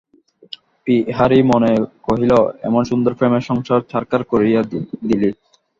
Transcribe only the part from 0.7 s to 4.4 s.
বিহারী মনে মনে কহিল, এমন সুন্দর প্রেমের সংসার ছারখার